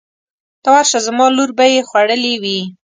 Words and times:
ته 0.63 0.69
ورشه 0.73 0.99
زما 1.07 1.25
لور 1.35 1.49
به 1.57 1.65
یې 1.73 1.81
خوړلې 1.89 2.33
وي. 2.43 2.59